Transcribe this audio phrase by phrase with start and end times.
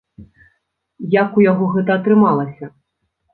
[1.15, 2.65] Як у яго гэта атрымалася?